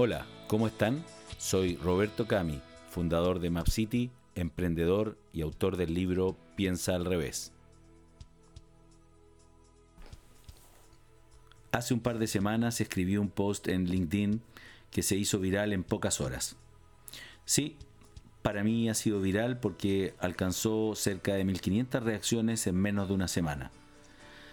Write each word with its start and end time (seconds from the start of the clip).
Hola, 0.00 0.26
¿cómo 0.46 0.68
están? 0.68 1.04
Soy 1.38 1.74
Roberto 1.74 2.28
Cami, 2.28 2.60
fundador 2.88 3.40
de 3.40 3.50
MapCity, 3.50 4.12
emprendedor 4.36 5.18
y 5.32 5.40
autor 5.40 5.76
del 5.76 5.92
libro 5.92 6.36
Piensa 6.54 6.94
al 6.94 7.04
revés. 7.04 7.50
Hace 11.72 11.94
un 11.94 11.98
par 11.98 12.20
de 12.20 12.28
semanas 12.28 12.80
escribí 12.80 13.16
un 13.16 13.28
post 13.28 13.66
en 13.66 13.86
LinkedIn 13.86 14.40
que 14.92 15.02
se 15.02 15.16
hizo 15.16 15.40
viral 15.40 15.72
en 15.72 15.82
pocas 15.82 16.20
horas. 16.20 16.54
Sí, 17.44 17.74
para 18.42 18.62
mí 18.62 18.88
ha 18.88 18.94
sido 18.94 19.20
viral 19.20 19.58
porque 19.58 20.14
alcanzó 20.20 20.94
cerca 20.94 21.34
de 21.34 21.42
1500 21.42 22.04
reacciones 22.04 22.68
en 22.68 22.76
menos 22.76 23.08
de 23.08 23.14
una 23.14 23.26
semana, 23.26 23.72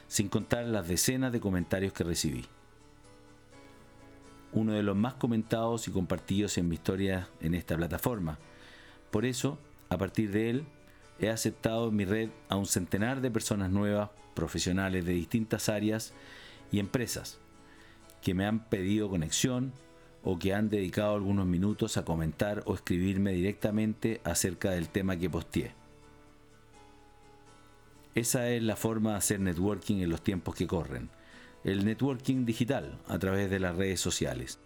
sin 0.07 0.27
contar 0.27 0.65
las 0.65 0.87
decenas 0.87 1.31
de 1.31 1.39
comentarios 1.39 1.93
que 1.93 2.03
recibí. 2.03 2.47
Uno 4.55 4.73
de 4.73 4.81
los 4.81 4.95
más 4.95 5.13
comentados 5.13 5.87
y 5.87 5.91
compartidos 5.91 6.57
en 6.57 6.67
mi 6.67 6.75
historia 6.75 7.29
en 7.41 7.53
esta 7.53 7.75
plataforma. 7.75 8.39
Por 9.11 9.25
eso, 9.25 9.59
a 9.89 9.97
partir 9.99 10.31
de 10.31 10.49
él, 10.49 10.65
he 11.19 11.29
aceptado 11.29 11.89
en 11.89 11.95
mi 11.95 12.05
red 12.05 12.29
a 12.49 12.55
un 12.55 12.65
centenar 12.65 13.21
de 13.21 13.29
personas 13.29 13.69
nuevas, 13.69 14.09
profesionales 14.33 15.05
de 15.05 15.13
distintas 15.13 15.69
áreas 15.69 16.13
y 16.71 16.79
empresas, 16.79 17.37
que 18.23 18.33
me 18.33 18.47
han 18.47 18.65
pedido 18.65 19.09
conexión, 19.09 19.71
o 20.27 20.39
que 20.39 20.55
han 20.55 20.69
dedicado 20.69 21.13
algunos 21.13 21.45
minutos 21.45 21.97
a 21.97 22.03
comentar 22.03 22.63
o 22.65 22.73
escribirme 22.73 23.31
directamente 23.33 24.21
acerca 24.23 24.71
del 24.71 24.89
tema 24.89 25.17
que 25.17 25.29
posteé. 25.29 25.71
Esa 28.15 28.49
es 28.49 28.63
la 28.63 28.75
forma 28.75 29.11
de 29.11 29.17
hacer 29.17 29.39
networking 29.39 29.97
en 29.97 30.09
los 30.09 30.23
tiempos 30.23 30.55
que 30.55 30.65
corren. 30.65 31.09
El 31.65 31.83
networking 31.83 32.45
digital 32.45 32.99
a 33.07 33.17
través 33.17 33.49
de 33.49 33.59
las 33.59 33.75
redes 33.75 33.99
sociales. 33.99 34.59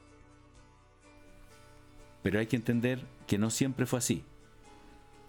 Pero 2.21 2.39
hay 2.39 2.47
que 2.47 2.57
entender 2.57 3.05
que 3.25 3.37
no 3.37 3.51
siempre 3.51 3.85
fue 3.85 3.99
así. 3.99 4.25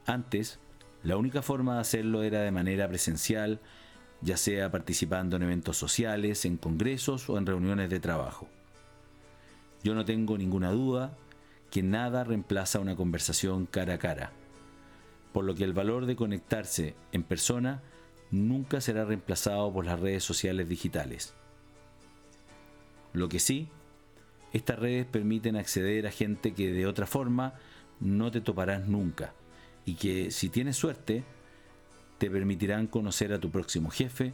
Antes, 0.05 0.58
la 1.05 1.17
única 1.17 1.42
forma 1.42 1.75
de 1.75 1.83
hacerlo 1.83 2.25
era 2.25 2.41
de 2.41 2.50
manera 2.50 2.89
presencial, 2.89 3.61
ya 4.20 4.36
sea 4.36 4.72
participando 4.72 5.36
en 5.36 5.45
eventos 5.45 5.77
sociales, 5.77 6.45
en 6.45 6.56
congresos 6.56 7.30
o 7.30 7.39
en 7.39 7.47
reuniones 7.47 7.89
de 7.89 8.00
trabajo. 8.00 8.48
Yo 9.84 9.95
no 9.95 10.05
tengo 10.05 10.36
ninguna 10.36 10.73
duda 10.73 11.17
que 11.70 11.84
nada 11.84 12.25
reemplaza 12.25 12.80
una 12.80 12.97
conversación 12.97 13.67
cara 13.67 13.95
a 13.95 13.98
cara, 13.98 14.33
por 15.33 15.45
lo 15.45 15.55
que 15.55 15.62
el 15.62 15.73
valor 15.73 16.06
de 16.06 16.17
conectarse 16.17 16.97
en 17.12 17.23
persona 17.23 17.80
nunca 18.33 18.80
será 18.80 19.05
reemplazado 19.05 19.73
por 19.73 19.84
las 19.84 20.00
redes 20.00 20.25
sociales 20.25 20.69
digitales. 20.69 21.36
Lo 23.12 23.28
que 23.28 23.41
sí, 23.41 23.69
estas 24.53 24.78
redes 24.78 25.06
permiten 25.06 25.56
acceder 25.56 26.06
a 26.06 26.11
gente 26.11 26.53
que 26.53 26.72
de 26.72 26.86
otra 26.86 27.06
forma 27.06 27.55
no 28.00 28.30
te 28.30 28.41
toparás 28.41 28.86
nunca 28.86 29.33
y 29.84 29.94
que 29.94 30.30
si 30.30 30.48
tienes 30.48 30.77
suerte 30.77 31.25
te 32.19 32.30
permitirán 32.30 32.86
conocer 32.86 33.33
a 33.33 33.41
tu 33.41 33.50
próximo 33.50 33.91
jefe, 33.91 34.33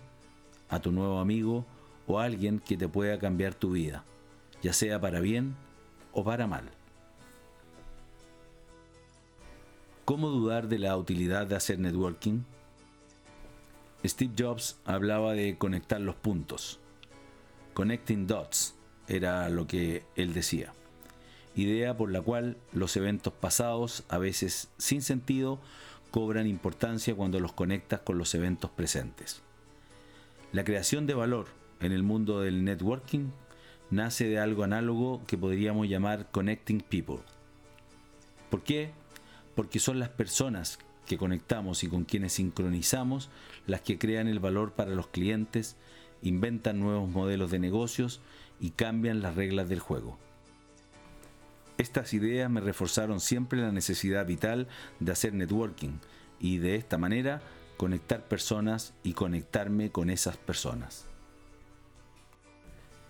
a 0.68 0.80
tu 0.80 0.92
nuevo 0.92 1.20
amigo 1.20 1.64
o 2.06 2.18
a 2.18 2.24
alguien 2.24 2.60
que 2.60 2.77
te 2.77 2.88
pueda 2.88 3.18
cambiar 3.18 3.55
tu 3.55 3.72
vida 3.72 4.05
ya 4.62 4.72
sea 4.72 5.00
para 5.00 5.20
bien 5.20 5.55
o 6.12 6.24
para 6.24 6.46
mal. 6.46 6.64
¿Cómo 10.05 10.28
dudar 10.28 10.68
de 10.68 10.78
la 10.78 10.96
utilidad 10.96 11.46
de 11.46 11.56
hacer 11.56 11.78
networking? 11.78 12.42
Steve 14.05 14.34
Jobs 14.38 14.78
hablaba 14.84 15.33
de 15.33 15.58
conectar 15.58 16.00
los 16.00 16.14
puntos. 16.14 16.78
Connecting 17.77 18.27
dots 18.27 18.74
era 19.06 19.50
lo 19.50 19.66
que 19.66 20.02
él 20.16 20.32
decía. 20.32 20.72
Idea 21.55 21.95
por 21.95 22.11
la 22.11 22.23
cual 22.23 22.56
los 22.73 22.96
eventos 22.96 23.34
pasados, 23.34 24.05
a 24.08 24.17
veces 24.17 24.70
sin 24.78 25.02
sentido, 25.02 25.61
cobran 26.11 26.46
importancia 26.46 27.14
cuando 27.14 27.39
los 27.39 27.52
conectas 27.52 28.01
con 28.01 28.17
los 28.17 28.34
eventos 28.34 28.70
presentes. 28.70 29.42
La 30.52 30.64
creación 30.64 31.06
de 31.06 31.12
valor 31.12 31.48
en 31.80 31.92
el 31.92 32.02
mundo 32.02 32.40
del 32.40 32.64
networking 32.64 33.28
nace 33.90 34.27
de 34.27 34.39
algo 34.39 34.64
análogo 34.64 35.20
que 35.27 35.36
podríamos 35.36 35.86
llamar 35.86 36.30
Connecting 36.30 36.80
People. 36.80 37.18
¿Por 38.48 38.62
qué? 38.62 38.92
Porque 39.55 39.80
son 39.80 39.98
las 39.98 40.08
personas 40.08 40.78
que 41.05 41.18
conectamos 41.18 41.84
y 41.84 41.89
con 41.89 42.05
quienes 42.05 42.33
sincronizamos 42.33 43.28
las 43.67 43.83
que 43.83 43.98
crean 43.98 44.28
el 44.28 44.39
valor 44.39 44.72
para 44.72 44.92
los 44.92 45.08
clientes, 45.08 45.77
inventan 46.22 46.80
nuevos 46.80 47.08
modelos 47.08 47.50
de 47.50 47.58
negocios 47.58 48.20
y 48.60 48.70
cambian 48.70 49.20
las 49.20 49.34
reglas 49.34 49.68
del 49.68 49.80
juego. 49.80 50.18
Estas 51.78 52.14
ideas 52.14 52.50
me 52.50 52.60
reforzaron 52.60 53.20
siempre 53.20 53.60
la 53.60 53.70
necesidad 53.70 54.27
vital 54.27 54.66
de 54.98 55.12
hacer 55.12 55.34
networking 55.34 55.98
y 56.40 56.58
de 56.58 56.77
esta 56.77 56.96
manera 56.96 57.42
conectar 57.77 58.24
personas 58.24 58.94
y 59.02 59.12
conectarme 59.12 59.90
con 59.90 60.08
esas 60.08 60.36
personas. 60.38 61.04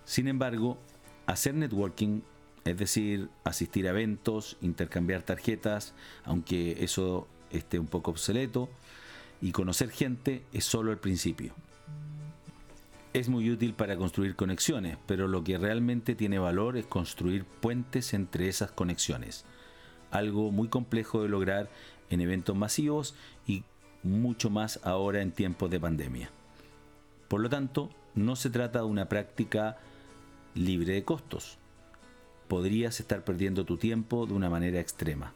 Sin 0.03 0.27
embargo, 0.27 0.77
hacer 1.25 1.53
networking, 1.53 2.21
es 2.65 2.77
decir, 2.77 3.29
asistir 3.43 3.87
a 3.87 3.91
eventos, 3.91 4.57
intercambiar 4.61 5.21
tarjetas, 5.23 5.93
aunque 6.25 6.83
eso 6.83 7.27
esté 7.51 7.79
un 7.79 7.87
poco 7.87 8.11
obsoleto, 8.11 8.69
y 9.41 9.51
conocer 9.51 9.91
gente 9.91 10.43
es 10.51 10.65
solo 10.65 10.91
el 10.91 10.97
principio. 10.97 11.53
Es 13.17 13.29
muy 13.29 13.49
útil 13.49 13.73
para 13.73 13.97
construir 13.97 14.35
conexiones, 14.35 14.95
pero 15.07 15.27
lo 15.27 15.43
que 15.43 15.57
realmente 15.57 16.13
tiene 16.13 16.37
valor 16.37 16.77
es 16.77 16.85
construir 16.85 17.45
puentes 17.45 18.13
entre 18.13 18.47
esas 18.47 18.69
conexiones. 18.69 19.43
Algo 20.11 20.51
muy 20.51 20.67
complejo 20.67 21.23
de 21.23 21.27
lograr 21.27 21.67
en 22.11 22.21
eventos 22.21 22.55
masivos 22.55 23.15
y 23.47 23.63
mucho 24.03 24.51
más 24.51 24.79
ahora 24.83 25.23
en 25.23 25.31
tiempos 25.31 25.71
de 25.71 25.79
pandemia. 25.79 26.29
Por 27.27 27.41
lo 27.41 27.49
tanto, 27.49 27.89
no 28.13 28.35
se 28.35 28.51
trata 28.51 28.81
de 28.81 28.85
una 28.85 29.09
práctica 29.09 29.79
libre 30.53 30.93
de 30.93 31.03
costos. 31.03 31.57
Podrías 32.47 32.99
estar 32.99 33.23
perdiendo 33.23 33.65
tu 33.65 33.77
tiempo 33.77 34.27
de 34.27 34.33
una 34.33 34.51
manera 34.51 34.79
extrema. 34.79 35.33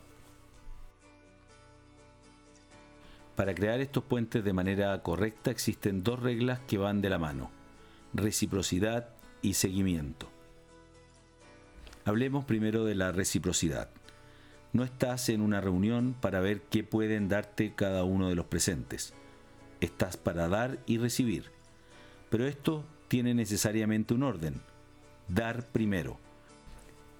Para 3.35 3.55
crear 3.55 3.81
estos 3.81 4.03
puentes 4.03 4.43
de 4.43 4.53
manera 4.53 5.01
correcta 5.01 5.49
existen 5.49 6.03
dos 6.03 6.19
reglas 6.19 6.59
que 6.67 6.77
van 6.77 7.01
de 7.01 7.09
la 7.09 7.17
mano, 7.17 7.49
reciprocidad 8.13 9.09
y 9.41 9.53
seguimiento. 9.53 10.29
Hablemos 12.05 12.45
primero 12.45 12.85
de 12.85 12.95
la 12.95 13.11
reciprocidad. 13.11 13.89
No 14.73 14.83
estás 14.83 15.29
en 15.29 15.41
una 15.41 15.61
reunión 15.61 16.15
para 16.19 16.39
ver 16.39 16.61
qué 16.61 16.83
pueden 16.83 17.29
darte 17.29 17.73
cada 17.75 18.03
uno 18.03 18.29
de 18.29 18.35
los 18.35 18.45
presentes. 18.45 19.13
Estás 19.81 20.17
para 20.17 20.47
dar 20.47 20.79
y 20.85 20.97
recibir. 20.97 21.51
Pero 22.29 22.47
esto 22.47 22.85
tiene 23.07 23.33
necesariamente 23.33 24.13
un 24.13 24.23
orden 24.23 24.61
dar 25.27 25.65
primero. 25.67 26.17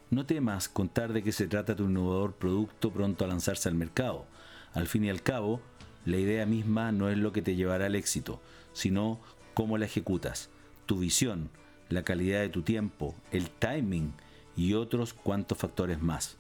No 0.10 0.26
temas 0.26 0.68
contar 0.68 1.14
de 1.14 1.24
qué 1.24 1.32
se 1.32 1.48
trata 1.48 1.76
tu 1.76 1.86
innovador 1.86 2.34
producto 2.34 2.92
pronto 2.92 3.24
a 3.24 3.28
lanzarse 3.28 3.70
al 3.70 3.76
mercado. 3.76 4.26
Al 4.74 4.88
fin 4.88 5.06
y 5.06 5.10
al 5.10 5.22
cabo, 5.22 5.62
la 6.06 6.18
idea 6.18 6.46
misma 6.46 6.92
no 6.92 7.10
es 7.10 7.18
lo 7.18 7.32
que 7.32 7.42
te 7.42 7.56
llevará 7.56 7.86
al 7.86 7.96
éxito, 7.96 8.42
sino 8.74 9.20
cómo 9.54 9.78
la 9.78 9.86
ejecutas, 9.86 10.50
tu 10.86 11.00
visión, 11.00 11.50
la 11.90 12.04
calidad 12.04 12.42
de 12.42 12.50
tu 12.50 12.62
tiempo, 12.62 13.16
el 13.32 13.50
timing 13.50 14.14
y 14.56 14.74
otros 14.74 15.14
cuantos 15.14 15.58
factores 15.58 16.02
más. 16.02 16.38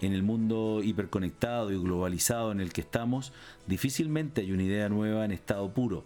En 0.00 0.12
el 0.12 0.22
mundo 0.22 0.80
hiperconectado 0.82 1.72
y 1.72 1.78
globalizado 1.78 2.52
en 2.52 2.60
el 2.60 2.72
que 2.72 2.80
estamos, 2.80 3.32
difícilmente 3.66 4.40
hay 4.40 4.52
una 4.52 4.64
idea 4.64 4.88
nueva 4.88 5.24
en 5.24 5.30
estado 5.30 5.72
puro, 5.72 6.04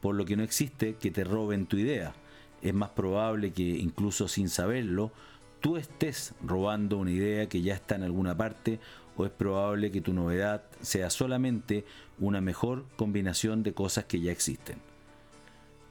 por 0.00 0.14
lo 0.14 0.24
que 0.24 0.36
no 0.36 0.42
existe 0.42 0.96
que 0.96 1.10
te 1.10 1.24
roben 1.24 1.66
tu 1.66 1.76
idea 1.76 2.14
es 2.62 2.72
más 2.72 2.90
probable 2.90 3.52
que 3.52 3.62
incluso 3.62 4.28
sin 4.28 4.48
saberlo, 4.48 5.12
tú 5.60 5.76
estés 5.76 6.34
robando 6.42 6.96
una 6.96 7.10
idea 7.10 7.48
que 7.48 7.60
ya 7.60 7.74
está 7.74 7.96
en 7.96 8.04
alguna 8.04 8.36
parte 8.36 8.78
o 9.16 9.26
es 9.26 9.32
probable 9.32 9.90
que 9.90 10.00
tu 10.00 10.14
novedad 10.14 10.62
sea 10.80 11.10
solamente 11.10 11.84
una 12.18 12.40
mejor 12.40 12.86
combinación 12.96 13.62
de 13.62 13.74
cosas 13.74 14.04
que 14.04 14.20
ya 14.20 14.32
existen. 14.32 14.91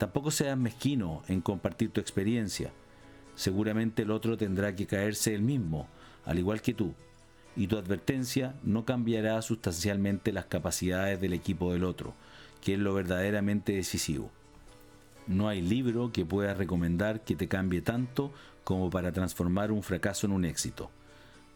Tampoco 0.01 0.31
seas 0.31 0.57
mezquino 0.57 1.21
en 1.27 1.41
compartir 1.41 1.91
tu 1.91 2.01
experiencia. 2.01 2.71
Seguramente 3.35 4.01
el 4.01 4.09
otro 4.09 4.35
tendrá 4.35 4.75
que 4.75 4.87
caerse 4.87 5.35
él 5.35 5.43
mismo, 5.43 5.87
al 6.25 6.39
igual 6.39 6.63
que 6.63 6.73
tú, 6.73 6.95
y 7.55 7.67
tu 7.67 7.77
advertencia 7.77 8.55
no 8.63 8.83
cambiará 8.83 9.39
sustancialmente 9.43 10.33
las 10.33 10.45
capacidades 10.45 11.21
del 11.21 11.33
equipo 11.33 11.71
del 11.71 11.83
otro, 11.83 12.15
que 12.61 12.73
es 12.73 12.79
lo 12.79 12.95
verdaderamente 12.95 13.73
decisivo. 13.73 14.31
No 15.27 15.47
hay 15.47 15.61
libro 15.61 16.11
que 16.11 16.25
pueda 16.25 16.55
recomendar 16.55 17.21
que 17.21 17.35
te 17.35 17.47
cambie 17.47 17.83
tanto 17.83 18.33
como 18.63 18.89
para 18.89 19.11
transformar 19.11 19.71
un 19.71 19.83
fracaso 19.83 20.25
en 20.25 20.33
un 20.33 20.45
éxito. 20.45 20.89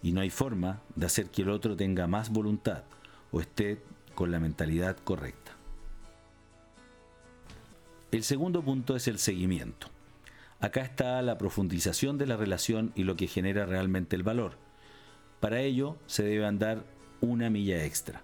Y 0.03 0.11
no 0.11 0.21
hay 0.21 0.29
forma 0.29 0.83
de 0.95 1.07
hacer 1.07 1.31
que 1.31 1.41
el 1.41 1.49
otro 1.49 1.75
tenga 1.75 2.05
más 2.05 2.29
voluntad 2.29 2.83
o 3.31 3.41
esté 3.41 3.81
con 4.13 4.29
la 4.29 4.39
mentalidad 4.39 4.97
correcta. 4.97 5.44
El 8.15 8.23
segundo 8.23 8.61
punto 8.61 8.95
es 8.95 9.09
el 9.09 9.19
seguimiento. 9.19 9.89
Acá 10.61 10.83
está 10.83 11.21
la 11.21 11.37
profundización 11.37 12.17
de 12.17 12.25
la 12.25 12.37
relación 12.37 12.93
y 12.95 13.03
lo 13.03 13.17
que 13.17 13.27
genera 13.27 13.65
realmente 13.65 14.15
el 14.15 14.23
valor. 14.23 14.53
Para 15.41 15.59
ello 15.59 15.97
se 16.05 16.23
debe 16.23 16.45
andar 16.45 16.85
una 17.19 17.49
milla 17.49 17.83
extra. 17.83 18.23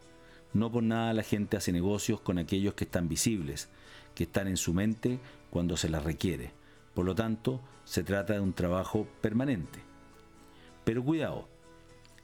No 0.54 0.72
por 0.72 0.82
nada 0.82 1.12
la 1.12 1.24
gente 1.24 1.58
hace 1.58 1.74
negocios 1.74 2.22
con 2.22 2.38
aquellos 2.38 2.74
que 2.74 2.86
están 2.86 3.10
visibles, 3.10 3.68
que 4.16 4.24
están 4.24 4.48
en 4.48 4.56
su 4.56 4.74
mente 4.74 5.20
cuando 5.50 5.76
se 5.76 5.90
las 5.90 6.06
requiere. 6.06 6.54
Por 6.94 7.04
lo 7.04 7.14
tanto, 7.14 7.60
se 7.84 8.02
trata 8.02 8.32
de 8.32 8.40
un 8.40 8.54
trabajo 8.54 9.10
permanente. 9.20 9.80
Pero 10.86 11.04
cuidado, 11.04 11.50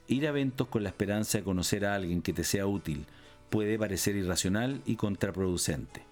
ir 0.06 0.24
a 0.24 0.30
eventos 0.30 0.68
con 0.68 0.84
la 0.84 0.88
esperanza 0.88 1.36
de 1.36 1.44
conocer 1.44 1.84
a 1.84 1.96
alguien 1.96 2.22
que 2.22 2.32
te 2.32 2.44
sea 2.44 2.66
útil 2.66 3.04
puede 3.50 3.78
parecer 3.78 4.16
irracional 4.16 4.80
y 4.86 4.96
contraproducente, 4.96 6.07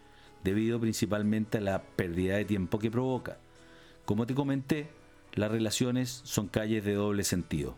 debido 0.47 0.81
principalmente 0.81 1.59
a 1.59 1.61
la 1.61 1.83
pérdida 1.83 2.37
de 2.37 2.45
tiempo 2.45 2.79
que 2.79 2.91
provoca. 2.91 3.39
Como 4.05 4.27
te 4.27 4.35
comenté, 4.35 4.89
las 5.35 5.51
relaciones 5.51 6.23
son 6.25 6.49
calles 6.49 6.85
de 6.85 6.95
doble 6.95 7.25
sentido 7.25 7.77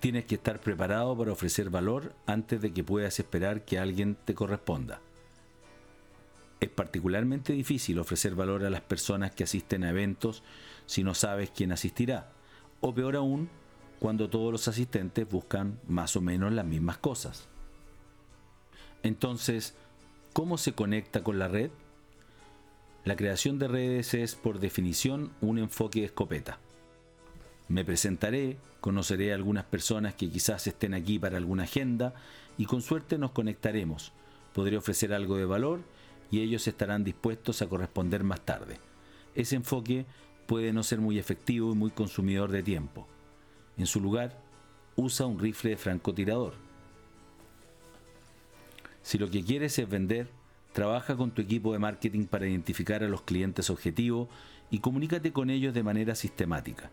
tienes 0.00 0.26
que 0.26 0.36
estar 0.36 0.60
preparado 0.60 1.16
para 1.16 1.32
ofrecer 1.32 1.70
valor 1.70 2.14
antes 2.26 2.60
de 2.60 2.72
que 2.72 2.84
puedas 2.84 3.18
esperar 3.18 3.64
que 3.64 3.78
alguien 3.78 4.16
te 4.24 4.34
corresponda. 4.34 5.00
Es 6.60 6.68
particularmente 6.68 7.52
difícil 7.52 7.98
ofrecer 7.98 8.34
valor 8.34 8.64
a 8.64 8.70
las 8.70 8.80
personas 8.80 9.32
que 9.32 9.44
asisten 9.44 9.84
a 9.84 9.90
eventos 9.90 10.42
si 10.86 11.04
no 11.04 11.14
sabes 11.14 11.50
quién 11.50 11.72
asistirá, 11.72 12.32
o 12.80 12.94
peor 12.94 13.16
aún, 13.16 13.48
cuando 13.98 14.30
todos 14.30 14.52
los 14.52 14.68
asistentes 14.68 15.28
buscan 15.28 15.80
más 15.86 16.16
o 16.16 16.20
menos 16.20 16.52
las 16.52 16.64
mismas 16.64 16.98
cosas. 16.98 17.48
Entonces, 19.02 19.76
¿cómo 20.32 20.58
se 20.58 20.72
conecta 20.72 21.22
con 21.22 21.38
la 21.38 21.48
red? 21.48 21.70
La 23.04 23.16
creación 23.16 23.58
de 23.58 23.68
redes 23.68 24.14
es, 24.14 24.34
por 24.34 24.60
definición, 24.60 25.32
un 25.40 25.58
enfoque 25.58 26.00
de 26.00 26.06
escopeta. 26.06 26.58
Me 27.68 27.84
presentaré, 27.84 28.56
conoceré 28.80 29.32
a 29.32 29.34
algunas 29.34 29.64
personas 29.64 30.14
que 30.14 30.30
quizás 30.30 30.66
estén 30.66 30.94
aquí 30.94 31.18
para 31.18 31.36
alguna 31.36 31.64
agenda 31.64 32.14
y 32.56 32.64
con 32.64 32.82
suerte 32.82 33.18
nos 33.18 33.32
conectaremos. 33.32 34.12
Podré 34.54 34.76
ofrecer 34.76 35.12
algo 35.12 35.36
de 35.36 35.44
valor 35.44 35.80
y 36.30 36.40
ellos 36.40 36.66
estarán 36.66 37.04
dispuestos 37.04 37.62
a 37.62 37.68
corresponder 37.68 38.24
más 38.24 38.40
tarde. 38.40 38.78
Ese 39.34 39.56
enfoque 39.56 40.06
puede 40.46 40.72
no 40.72 40.82
ser 40.82 41.00
muy 41.00 41.18
efectivo 41.18 41.72
y 41.72 41.76
muy 41.76 41.90
consumidor 41.90 42.50
de 42.50 42.62
tiempo. 42.62 43.06
En 43.76 43.86
su 43.86 44.00
lugar, 44.00 44.40
usa 44.96 45.26
un 45.26 45.38
rifle 45.38 45.70
de 45.70 45.76
francotirador. 45.76 46.54
Si 49.08 49.16
lo 49.16 49.30
que 49.30 49.42
quieres 49.42 49.78
es 49.78 49.88
vender, 49.88 50.28
trabaja 50.74 51.16
con 51.16 51.30
tu 51.30 51.40
equipo 51.40 51.72
de 51.72 51.78
marketing 51.78 52.26
para 52.26 52.46
identificar 52.46 53.02
a 53.02 53.08
los 53.08 53.22
clientes 53.22 53.70
objetivos 53.70 54.28
y 54.70 54.80
comunícate 54.80 55.32
con 55.32 55.48
ellos 55.48 55.72
de 55.72 55.82
manera 55.82 56.14
sistemática. 56.14 56.90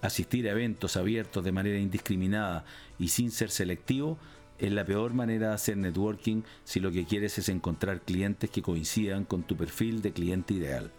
Asistir 0.00 0.48
a 0.48 0.52
eventos 0.52 0.96
abiertos 0.96 1.44
de 1.44 1.52
manera 1.52 1.78
indiscriminada 1.78 2.64
y 2.98 3.08
sin 3.08 3.32
ser 3.32 3.50
selectivo 3.50 4.16
es 4.58 4.72
la 4.72 4.86
peor 4.86 5.12
manera 5.12 5.48
de 5.48 5.54
hacer 5.56 5.76
networking 5.76 6.40
si 6.64 6.80
lo 6.80 6.90
que 6.90 7.04
quieres 7.04 7.36
es 7.36 7.50
encontrar 7.50 8.00
clientes 8.00 8.48
que 8.48 8.62
coincidan 8.62 9.26
con 9.26 9.42
tu 9.42 9.58
perfil 9.58 10.00
de 10.00 10.14
cliente 10.14 10.54
ideal. 10.54 10.90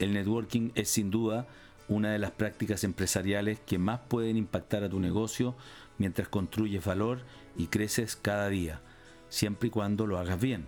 El 0.00 0.12
networking 0.12 0.72
es 0.74 0.90
sin 0.90 1.12
duda 1.12 1.46
una 1.88 2.12
de 2.12 2.18
las 2.18 2.30
prácticas 2.32 2.84
empresariales 2.84 3.58
que 3.60 3.78
más 3.78 4.00
pueden 4.08 4.36
impactar 4.36 4.84
a 4.84 4.88
tu 4.88 5.00
negocio 5.00 5.56
mientras 5.96 6.28
construyes 6.28 6.84
valor 6.84 7.20
y 7.56 7.66
creces 7.66 8.16
cada 8.16 8.48
día, 8.48 8.80
siempre 9.28 9.68
y 9.68 9.70
cuando 9.70 10.06
lo 10.06 10.18
hagas 10.18 10.40
bien. 10.40 10.66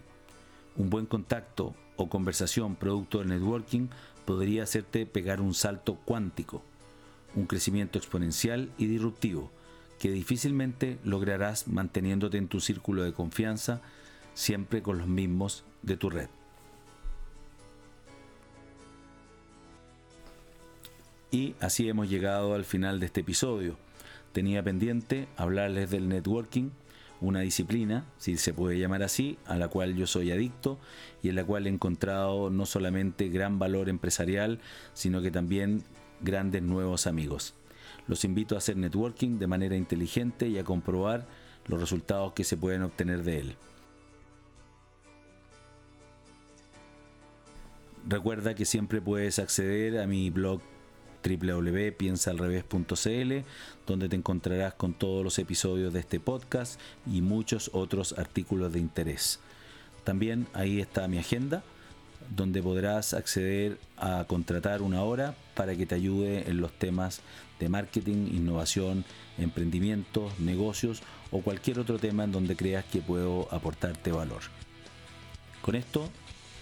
Un 0.77 0.91
buen 0.91 1.07
contacto 1.07 1.75
o 1.97 2.09
conversación 2.09 2.75
producto 2.75 3.19
del 3.19 3.29
networking 3.29 3.89
podría 4.25 4.63
hacerte 4.63 5.07
pegar 5.07 5.41
un 5.41 5.55
salto 5.55 5.97
cuántico, 6.05 6.63
un 7.35 7.47
crecimiento 7.47 7.99
exponencial 7.99 8.73
y 8.79 8.87
disruptivo 8.87 9.51
que 9.99 10.11
difícilmente 10.11 10.99
lograrás 11.05 11.69
manteniéndote 11.69 12.39
en 12.39 12.49
tu 12.49 12.61
círculo 12.61 13.03
de 13.03 13.13
confianza 13.13 13.83
siempre 14.33 14.83
con 14.83 14.99
los 14.99 15.07
mismos 15.07 15.65
de 15.83 15.97
tu 15.97 16.09
red. 16.09 16.29
Y 21.31 21.55
así 21.61 21.89
hemos 21.89 22.09
llegado 22.09 22.55
al 22.55 22.65
final 22.65 23.01
de 23.01 23.07
este 23.07 23.21
episodio. 23.21 23.77
Tenía 24.33 24.63
pendiente 24.63 25.29
hablarles 25.37 25.91
del 25.91 26.09
networking 26.09 26.71
una 27.21 27.41
disciplina, 27.41 28.07
si 28.19 28.37
se 28.37 28.55
puede 28.55 28.79
llamar 28.79 29.03
así, 29.03 29.39
a 29.47 29.57
la 29.57 29.69
cual 29.69 29.95
yo 29.95 30.07
soy 30.07 30.31
adicto 30.31 30.79
y 31.23 31.29
en 31.29 31.37
la 31.37 31.45
cual 31.45 31.67
he 31.67 31.71
encontrado 31.71 32.51
no 32.51 32.67
solamente 32.67 33.29
gran 33.29 33.59
valor 33.59 33.89
empresarial, 33.89 34.59
sino 34.95 35.21
que 35.21 35.31
también 35.31 35.85
grandes 36.23 36.63
nuevos 36.63 37.07
amigos. 37.07 37.55
Los 38.07 38.25
invito 38.25 38.55
a 38.55 38.59
hacer 38.59 38.77
networking 38.77 39.39
de 39.39 39.47
manera 39.47 39.77
inteligente 39.77 40.49
y 40.49 40.59
a 40.59 40.65
comprobar 40.65 41.27
los 41.67 41.81
resultados 41.81 42.33
que 42.33 42.45
se 42.45 42.57
pueden 42.57 42.83
obtener 42.83 43.23
de 43.23 43.41
él. 43.41 43.57
Recuerda 48.09 48.55
que 48.55 48.65
siempre 48.65 49.03
puedes 49.03 49.39
acceder 49.39 50.01
a 50.01 50.07
mi 50.07 50.31
blog 50.31 50.63
www.piensaalrevés.cl, 51.23 53.45
donde 53.87 54.09
te 54.09 54.17
encontrarás 54.17 54.75
con 54.75 54.95
todos 54.95 55.25
los 55.25 55.39
episodios 55.39 55.93
de 55.93 56.01
este 56.01 56.21
podcast 56.21 56.81
y 57.07 57.21
muchos 57.21 57.71
otros 57.73 58.15
artículos 58.19 58.73
de 58.73 58.81
interés. 58.81 59.41
También 60.05 60.47
ahí 60.55 60.81
está 60.81 61.09
mi 61.09 61.19
agenda, 61.19 61.63
donde 62.35 62.63
podrás 62.63 63.15
acceder 63.15 63.79
a 63.97 64.25
contratar 64.27 64.83
una 64.83 65.03
hora 65.03 65.35
para 65.55 65.75
que 65.75 65.87
te 65.87 65.95
ayude 65.95 66.49
en 66.49 66.61
los 66.61 66.73
temas 66.73 67.21
de 67.59 67.69
marketing, 67.69 68.29
innovación, 68.33 69.05
emprendimiento, 69.39 70.31
negocios 70.39 71.03
o 71.31 71.43
cualquier 71.43 71.79
otro 71.79 71.99
tema 71.99 72.25
en 72.25 72.33
donde 72.33 72.57
creas 72.57 72.85
que 72.85 73.01
puedo 73.01 73.53
aportarte 73.53 74.13
valor. 74.13 74.43
Con 75.63 75.75
esto 75.75 76.09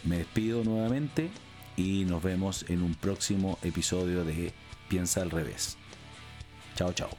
me 0.04 0.18
despido 0.18 0.64
nuevamente 0.64 1.30
y 1.78 2.04
nos 2.04 2.22
vemos 2.22 2.64
en 2.68 2.82
un 2.82 2.94
próximo 2.94 3.58
episodio 3.62 4.24
de 4.24 4.52
Piensa 4.88 5.22
al 5.22 5.30
revés. 5.30 5.76
Chao, 6.74 6.92
chao. 6.92 7.10